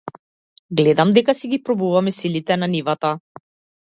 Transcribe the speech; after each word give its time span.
Гледам 0.79 1.11
дека 1.17 1.35
си 1.39 1.49
ги 1.51 1.61
пробуваме 1.67 2.15
силите 2.19 2.59
на 2.63 2.71
нивата? 2.77 3.13